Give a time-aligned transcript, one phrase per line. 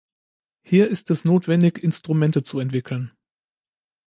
[0.63, 3.11] Hier ist es notwendig, Instrumente zu entwickeln.